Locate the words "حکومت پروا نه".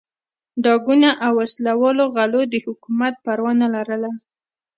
2.65-3.67